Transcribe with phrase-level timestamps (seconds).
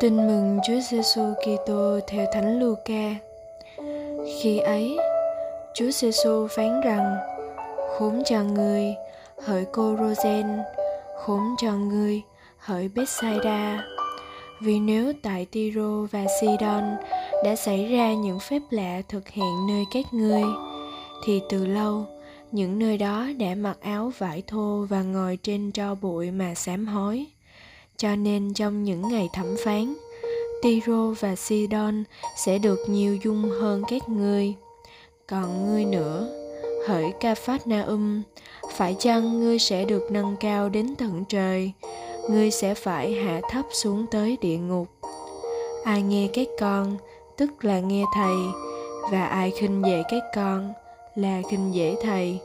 [0.00, 3.14] Tin mừng Chúa Giêsu Kitô theo Thánh Luca.
[4.40, 4.98] Khi ấy,
[5.74, 7.16] Chúa Giêsu phán rằng:
[7.98, 8.94] Khốn cho người,
[9.44, 10.46] hỡi cô Rosen,
[11.16, 12.22] khốn cho người,
[12.58, 13.84] hỡi Bethsaida.
[14.62, 16.96] Vì nếu tại Tiro và Sidon
[17.44, 20.42] đã xảy ra những phép lạ thực hiện nơi các ngươi,
[21.24, 22.04] thì từ lâu
[22.52, 26.86] những nơi đó đã mặc áo vải thô và ngồi trên tro bụi mà sám
[26.86, 27.26] hối
[27.98, 29.94] cho nên trong những ngày thẩm phán,
[30.62, 32.04] Tiro và Sidon
[32.36, 34.54] sẽ được nhiều dung hơn các ngươi.
[35.26, 36.28] Còn ngươi nữa,
[36.88, 38.22] hỡi Capharnaum,
[38.72, 41.72] phải chăng ngươi sẽ được nâng cao đến tận trời?
[42.30, 44.88] Ngươi sẽ phải hạ thấp xuống tới địa ngục.
[45.84, 46.96] Ai nghe các con,
[47.36, 48.36] tức là nghe thầy,
[49.12, 50.72] và ai khinh dễ các con
[51.14, 52.38] là khinh dễ thầy,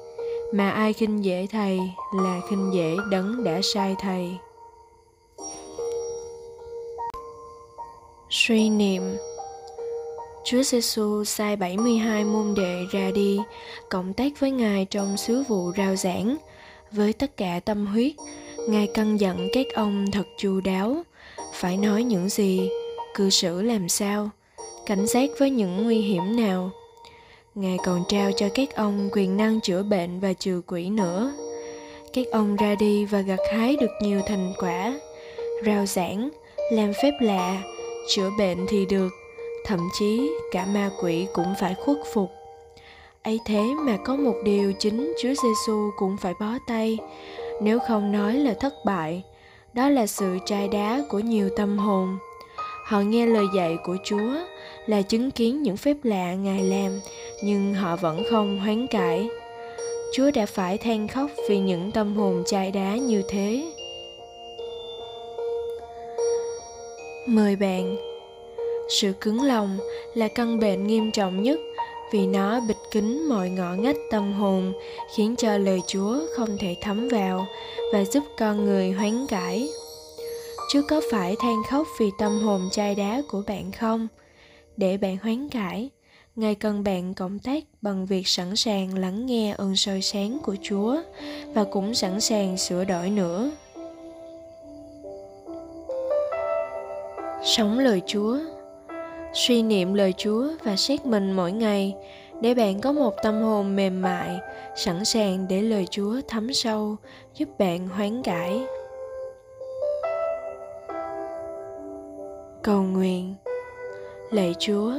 [0.54, 1.80] mà ai khinh dễ thầy
[2.16, 4.38] là khinh dễ đấng đã sai thầy.
[8.36, 9.02] Suy niệm
[10.44, 13.40] Chúa Giêsu sai 72 môn đệ ra đi,
[13.90, 16.38] cộng tác với Ngài trong sứ vụ rao giảng.
[16.92, 18.14] Với tất cả tâm huyết,
[18.68, 21.04] Ngài căn dặn các ông thật chu đáo,
[21.54, 22.70] phải nói những gì,
[23.16, 24.30] cư xử làm sao,
[24.86, 26.70] cảnh giác với những nguy hiểm nào.
[27.56, 31.34] Ngài còn trao cho các ông quyền năng chữa bệnh và trừ quỷ nữa.
[32.14, 35.00] Các ông ra đi và gặt hái được nhiều thành quả,
[35.66, 36.30] rao giảng,
[36.72, 37.62] làm phép lạ,
[38.08, 39.10] chữa bệnh thì được,
[39.66, 42.30] thậm chí cả ma quỷ cũng phải khuất phục.
[43.24, 46.98] Ấy thế mà có một điều chính chúa giêsu cũng phải bó tay,
[47.62, 49.24] nếu không nói là thất bại,
[49.74, 52.18] đó là sự trai đá của nhiều tâm hồn.
[52.86, 54.34] Họ nghe lời dạy của chúa
[54.86, 57.00] là chứng kiến những phép lạ ngài làm,
[57.44, 59.30] nhưng họ vẫn không hoán cải.
[60.14, 63.73] Chúa đã phải than khóc vì những tâm hồn chai đá như thế.
[67.28, 67.96] Mời bạn
[68.90, 69.78] Sự cứng lòng
[70.14, 71.60] là căn bệnh nghiêm trọng nhất
[72.14, 74.74] vì nó bịt kín mọi ngõ ngách tâm hồn
[75.16, 77.46] khiến cho lời Chúa không thể thấm vào
[77.94, 79.70] và giúp con người hoán cải.
[80.72, 84.08] Chứ có phải than khóc vì tâm hồn chai đá của bạn không?
[84.78, 85.90] Để bạn hoán cải,
[86.36, 90.56] Ngài cần bạn cộng tác bằng việc sẵn sàng lắng nghe ơn soi sáng của
[90.62, 90.98] Chúa
[91.54, 93.52] và cũng sẵn sàng sửa đổi nữa.
[97.46, 98.38] Sống lời Chúa
[99.34, 101.96] Suy niệm lời Chúa và xét mình mỗi ngày
[102.42, 104.40] để bạn có một tâm hồn mềm mại,
[104.76, 106.96] sẵn sàng để lời Chúa thấm sâu,
[107.36, 108.62] giúp bạn hoán cải.
[112.64, 113.36] Cầu nguyện
[114.32, 114.94] Lạy Chúa,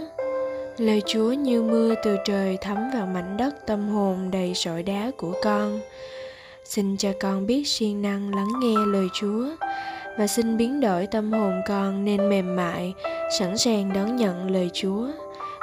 [0.79, 5.11] lời Chúa như mưa từ trời thấm vào mảnh đất tâm hồn đầy sỏi đá
[5.17, 5.81] của con.
[6.65, 9.47] Xin cho con biết siêng năng lắng nghe lời Chúa
[10.19, 12.95] và xin biến đổi tâm hồn con nên mềm mại,
[13.39, 15.09] sẵn sàng đón nhận lời Chúa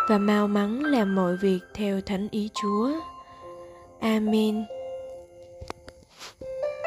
[0.10, 2.92] và mau mắn làm mọi việc theo thánh ý Chúa.
[4.00, 4.66] Amen.